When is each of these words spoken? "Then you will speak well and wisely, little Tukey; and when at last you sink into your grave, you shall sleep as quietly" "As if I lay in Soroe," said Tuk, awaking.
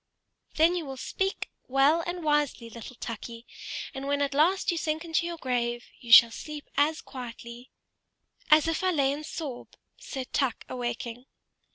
"Then 0.55 0.75
you 0.75 0.85
will 0.87 0.97
speak 0.97 1.51
well 1.67 2.01
and 2.07 2.23
wisely, 2.23 2.71
little 2.71 2.95
Tukey; 2.95 3.45
and 3.93 4.07
when 4.07 4.19
at 4.23 4.33
last 4.33 4.71
you 4.71 4.77
sink 4.79 5.05
into 5.05 5.27
your 5.27 5.37
grave, 5.37 5.85
you 5.99 6.11
shall 6.11 6.31
sleep 6.31 6.67
as 6.75 7.01
quietly" 7.01 7.69
"As 8.49 8.67
if 8.67 8.83
I 8.83 8.89
lay 8.89 9.11
in 9.11 9.23
Soroe," 9.23 9.67
said 9.97 10.33
Tuk, 10.33 10.65
awaking. 10.67 11.25